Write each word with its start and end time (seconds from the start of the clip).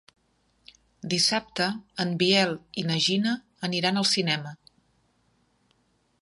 Dissabte 1.11 1.67
en 2.05 2.15
Biel 2.23 2.55
i 2.83 2.87
na 2.87 2.97
Gina 3.09 3.35
aniran 3.69 4.01
al 4.03 4.09
cinema. 4.15 4.57